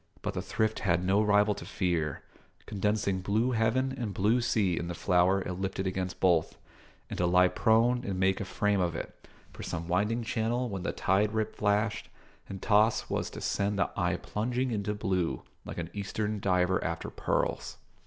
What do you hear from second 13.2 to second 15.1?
to send the eye plunging into